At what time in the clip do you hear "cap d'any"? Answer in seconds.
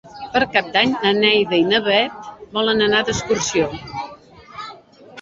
0.53-0.95